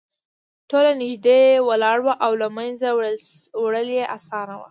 [0.69, 2.87] ټول نږدې ولاړ وو او له منځه
[3.63, 4.59] وړل یې اسانه وو